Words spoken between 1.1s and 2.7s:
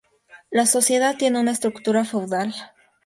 tiene una estructura feudal.